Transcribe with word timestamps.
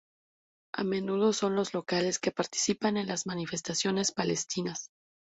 A 0.73 0.83
menudo 0.83 1.31
son 1.31 1.55
locales 1.73 2.17
que 2.17 2.31
participan 2.31 2.97
en 2.97 3.05
las 3.05 3.27
manifestaciones 3.27 4.11
palestinas. 4.11 4.89